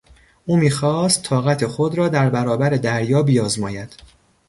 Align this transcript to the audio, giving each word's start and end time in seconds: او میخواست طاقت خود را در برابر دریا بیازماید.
او 0.45 0.57
میخواست 0.57 1.23
طاقت 1.23 1.67
خود 1.67 1.95
را 1.97 2.09
در 2.09 2.29
برابر 2.29 2.69
دریا 2.69 3.23
بیازماید. 3.23 3.95